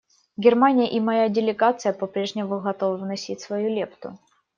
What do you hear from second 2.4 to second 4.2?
готовы вносить свою лепту.